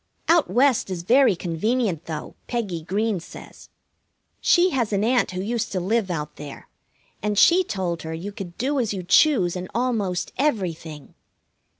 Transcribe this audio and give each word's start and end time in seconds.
Out 0.27 0.49
West 0.49 0.89
is 0.89 1.03
very 1.03 1.35
convenient, 1.35 2.05
though, 2.05 2.33
Peggy 2.47 2.81
Green 2.81 3.19
says. 3.19 3.69
She 4.39 4.71
has 4.71 4.91
an 4.91 5.03
aunt 5.03 5.29
who 5.29 5.41
used 5.43 5.71
to 5.73 5.79
live 5.79 6.09
out 6.09 6.37
there, 6.37 6.67
and 7.21 7.37
she 7.37 7.63
told 7.63 8.01
her 8.01 8.11
you 8.11 8.31
could 8.31 8.57
do 8.57 8.79
as 8.79 8.95
you 8.95 9.03
choose 9.03 9.55
in 9.55 9.69
almost 9.75 10.31
everything. 10.39 11.13